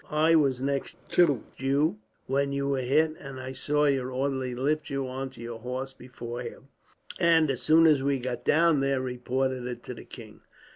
I 0.09 0.33
was 0.33 0.59
next 0.59 0.95
you 1.59 1.99
when 2.25 2.51
you 2.51 2.69
were 2.69 2.81
hit, 2.81 3.13
and 3.19 3.39
I 3.39 3.51
saw 3.51 3.85
your 3.85 4.09
orderly 4.11 4.55
lift 4.55 4.89
you 4.89 5.07
on 5.07 5.29
to 5.29 5.41
your 5.41 5.59
horse 5.59 5.93
before 5.93 6.41
him 6.41 6.69
and, 7.19 7.51
as 7.51 7.61
soon 7.61 7.85
as 7.85 8.01
we 8.01 8.17
got 8.17 8.43
down 8.43 8.81
here, 8.81 8.99
reported 8.99 9.67
it 9.67 9.83
to 9.83 9.93
the 9.93 10.03
king." 10.05 10.41